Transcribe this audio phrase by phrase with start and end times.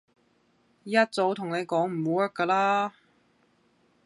[0.83, 2.95] 一早同你講唔 work 㗎啦